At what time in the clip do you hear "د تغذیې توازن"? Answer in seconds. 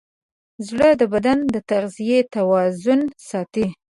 1.53-3.01